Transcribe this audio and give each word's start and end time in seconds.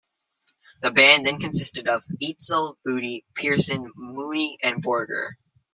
The 0.81 0.89
band 0.89 1.27
then 1.27 1.37
consisted 1.37 1.87
of 1.87 2.01
Eitzel, 2.23 2.75
Vudi, 2.87 3.23
Pearson, 3.35 3.85
Mooney, 3.95 4.57
and 4.63 4.83
Borger. 4.83 5.33